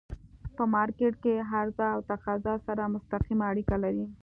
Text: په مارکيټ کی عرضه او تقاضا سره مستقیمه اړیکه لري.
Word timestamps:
په 0.55 0.63
مارکيټ 0.75 1.13
کی 1.23 1.33
عرضه 1.53 1.85
او 1.95 1.99
تقاضا 2.11 2.53
سره 2.67 2.91
مستقیمه 2.95 3.45
اړیکه 3.51 3.75
لري. 3.83 4.05